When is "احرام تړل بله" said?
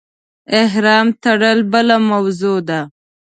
0.61-1.95